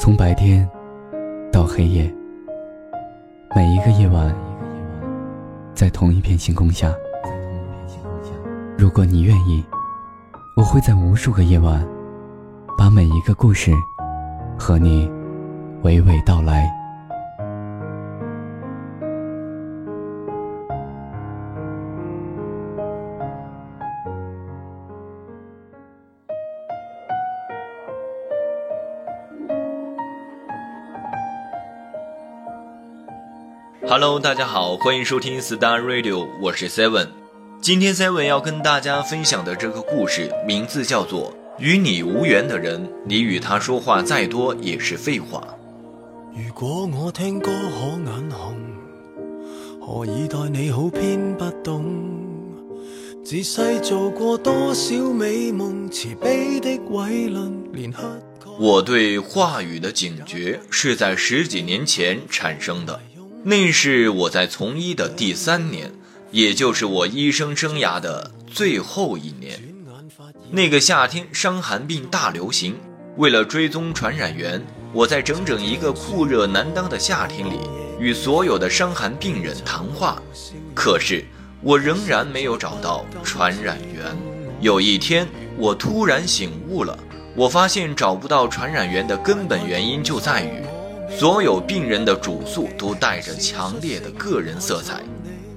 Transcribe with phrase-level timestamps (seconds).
[0.00, 0.66] 从白天
[1.52, 2.10] 到黑夜，
[3.54, 4.34] 每一个夜晚，
[5.74, 6.90] 在同一片星空下。
[8.78, 9.62] 如果你愿意，
[10.56, 11.86] 我会在无数个夜晚，
[12.78, 13.72] 把每一个故事
[14.58, 15.06] 和你
[15.82, 16.79] 娓娓道来。
[33.90, 37.08] Hello，大家好，欢迎收听 Star Radio，我是 Seven。
[37.60, 45.42] 今天 Seven 要跟大家分享的这个故事名字叫做《与你无缘的人，你与他说话再多也是废话》。
[46.40, 48.56] 如果我听歌可眼红，
[49.80, 51.84] 何以待你好偏不懂？
[53.24, 58.04] 自细做过多少美梦，慈悲的伟论，连黑。
[58.56, 63.00] 我对话语的警觉是在十几年前产生的。
[63.42, 65.92] 那是我在从医的第三年，
[66.30, 69.58] 也就是我医生生涯的最后一年。
[70.50, 72.76] 那个夏天，伤寒病大流行。
[73.16, 77.58] 为了追踪传染源，我在整整一个酷热难当的夏天里，
[77.98, 80.22] 与所有的伤寒病人谈话。
[80.74, 81.24] 可是，
[81.62, 84.04] 我仍然没有找到传染源。
[84.60, 86.98] 有一天，我突然醒悟了，
[87.34, 90.62] 我发现找不到传染源的根本原因就在于。
[91.18, 95.02] 所有病人的主诉都带着强烈的个人色彩，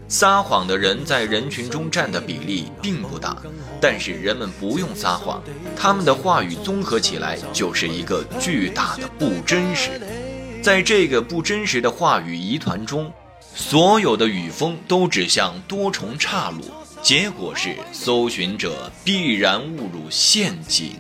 [0.08, 3.38] 撒谎的人在人群中占的比例并不大，
[3.80, 5.42] 但是人们不用撒谎，
[5.76, 10.02] 他们的话语综合起来就是一个巨大的不真实。
[10.62, 13.12] 在这个不真实的话语疑团中，
[13.56, 16.62] 所有的语风都指向多重岔路，
[17.02, 20.96] 结果是搜寻者必然误入陷阱。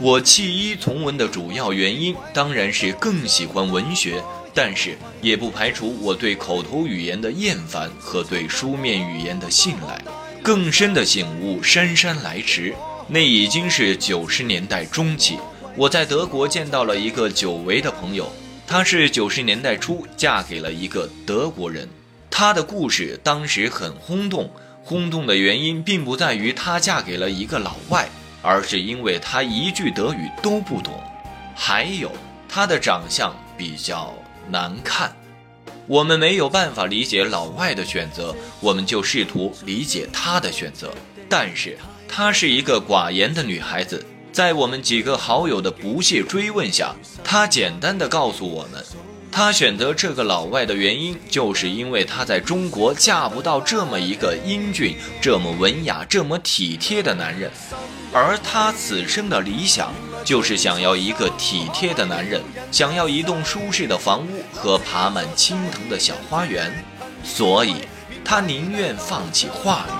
[0.00, 4.22] 我弃医从文的主要原因当然是更喜欢文学，
[4.54, 10.00] 但是也不排除我对口头语言的厌烦和对书面语言的信赖。
[10.40, 12.72] 更深的醒悟姗姗来迟，
[13.08, 15.36] 那已经是九十年代中期。
[15.74, 18.30] 我在德国见到了一个久违的朋友，
[18.68, 21.88] 她是九十年代初嫁给了一个德国人。
[22.30, 24.48] 她的故事当时很轰动，
[24.84, 28.08] 轰动的原因并不在于她嫁给了一个老外。
[28.48, 30.98] 而是因为他一句德语都不懂，
[31.54, 32.10] 还有
[32.48, 34.14] 他的长相比较
[34.48, 35.14] 难看。
[35.86, 40.90] 我们没有办法理解老外的选择，我们就试图理解他的选择。
[41.28, 41.76] 但是
[42.08, 48.82] 她是一个寡言的女孩子，在我们几个好友的不懈追问下，她简单的告诉我们。
[49.30, 57.50] 她选择这个老外的原因，就是因为她在中国嫁不到这么一个英俊、这么文雅、这么体贴的男人，
[58.12, 59.92] 而她此生的理想
[60.24, 66.72] 就是想要一个体贴的男人，想要一栋舒适的房屋和爬满青藤的小花园，
[67.22, 67.76] 所以
[68.24, 69.92] 她宁愿放弃话语。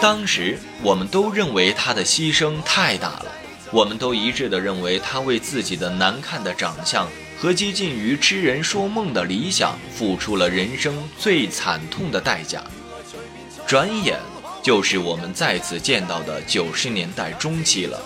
[0.00, 3.26] 当时我们都认为他的牺牲太大了，
[3.70, 7.08] 我们都一致的认为他为自己的难看的长相
[7.38, 12.62] 和接近于痴人说梦的理想付出了人生最惨痛的代价。
[13.66, 14.18] 转眼
[14.62, 18.00] 就是我们再次见到的九十年代中期了，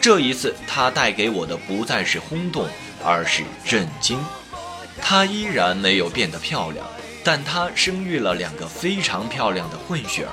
[0.00, 2.66] 这一次他带给我的不再是轰动，
[3.04, 4.18] 而是震惊。
[5.02, 6.86] 她依然没有变得漂亮。
[7.22, 10.32] 但她生育了两个非常漂亮的混血儿。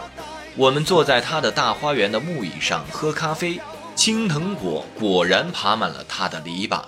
[0.55, 3.59] 我们坐在她的大花园的木椅上喝咖啡，
[3.97, 6.83] 青藤果果然爬满了她的篱笆。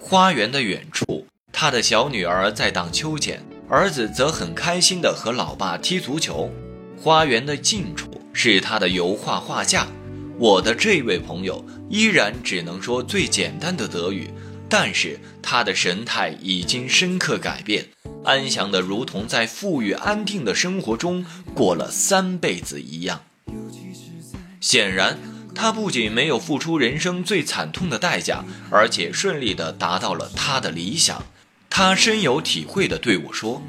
[0.00, 6.50] 花园的远处，她的小女儿在荡秋千，儿子则很开心地和老爸踢足球。
[6.98, 9.86] 花园的近处是他的油画画架。
[10.38, 14.30] 我的这位朋友依然只能说最简单的德语，
[14.66, 17.84] 但是他的神态已经深刻改变。
[18.24, 23.20] 安详的，如同在富裕安定的生活中过了三辈子一样。
[24.60, 25.18] 显然，
[25.56, 31.24] 他不仅没有付出人生最惨痛的代价，而且顺利地达到了他的理想。
[31.70, 33.62] 他深有体会地对我说：“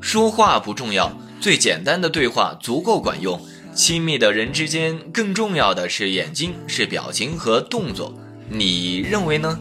[0.00, 3.40] 说话不重要，最简单的对话足够管用。
[3.74, 8.14] 亲密的人之间，更重要的是眼睛，是表情和动作。
[8.48, 9.58] 你认为呢？”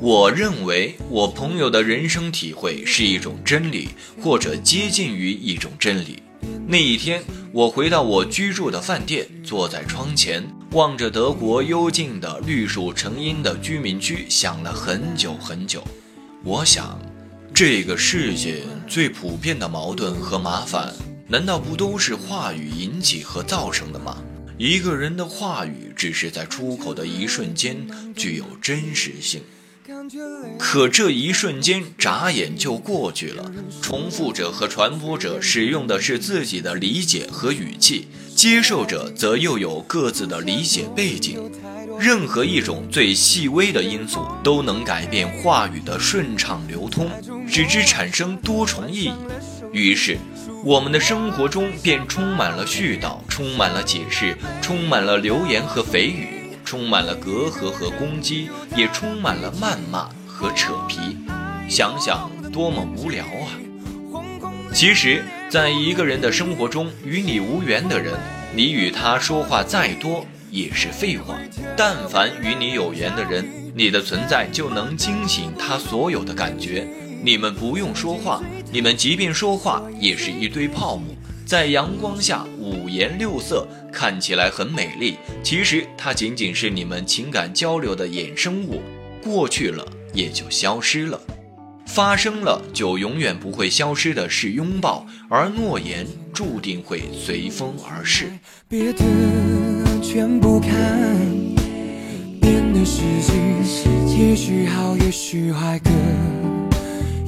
[0.00, 3.88] 我认为我朋友的人生体会是一种真理，
[4.22, 6.22] 或者接近于一种真理。
[6.68, 7.20] 那一天，
[7.52, 15.82] 我回到我居住的饭店，坐在窗前，望着德国幽静的绿树成荫的居民区，想了很久很久。
[16.44, 17.00] 我想，
[17.54, 20.92] 这个世界最普遍的矛盾和麻烦，
[21.26, 24.22] 难道不都是话语引起和造成的吗？
[24.58, 29.40] 一个人的话语只是在出口的一瞬间具有真实性，
[30.58, 33.50] 可这一瞬间眨眼就过去了。
[33.82, 41.50] 重复者和传播者使用的是自己的理解和语气，接受者则又有各自的理解背景。
[41.98, 47.10] 任何一种最细微的因素都能改变话语的顺畅流通，
[47.48, 49.12] 使之产生多重意义。
[49.72, 50.16] 于是。
[50.64, 56.37] 我们的生活中便充满了絮叨，充满了解释，充满了流言和蜚语，
[56.68, 61.16] 充满了隔阂和攻击，也充满了谩骂和扯皮。
[61.66, 63.56] 想想多么无聊啊！
[64.74, 68.12] 其实，在一个人的生活中，与你无缘的人，
[68.54, 71.36] 你与他说话再多也是废话；
[71.74, 76.86] 但凡与你有缘的人，你的存在就能惊醒他所有的感觉。
[77.22, 81.14] 你们不用说话，你们即便说话也是一堆泡沫，
[81.46, 85.16] 在阳光下五颜六色，看起来很美丽。
[85.42, 88.82] 其实它仅仅是你们情感交流的衍生物，
[89.22, 91.20] 过去了也就消失了。
[91.86, 98.30] 发生了就永远不会消失的是拥抱，而诺言注定会随风而逝。
[98.68, 99.02] 别的
[100.02, 100.70] 全不看，
[102.40, 103.32] 变的世界，
[104.18, 105.90] 也许好，也许坏，各。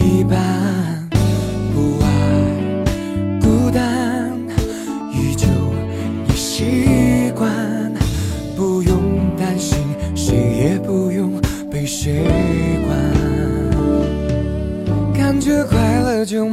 [0.04, 0.99] 一半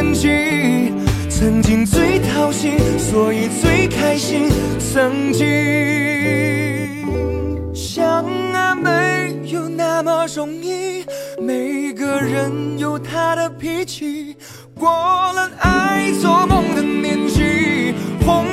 [0.00, 0.92] 年纪，
[1.28, 4.48] 曾经最掏心所以最开心，
[4.78, 5.44] 曾经
[7.74, 11.04] 相爱没有那么容易，
[11.40, 14.36] 每个人有他的脾气，
[14.72, 14.88] 过
[15.32, 17.92] 了爱做梦的年纪，
[18.24, 18.46] 红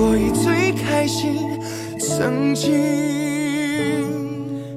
[0.00, 1.60] 所以最开心，
[1.98, 2.72] 曾经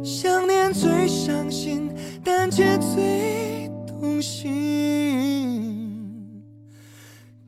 [0.03, 1.89] 想念最伤心，
[2.21, 4.51] 但却最动心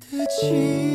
[0.10, 0.94] 的情。